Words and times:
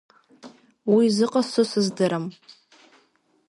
Уи 0.93 1.05
зыҟасҵо 1.15 1.63
сыздырам. 1.71 2.25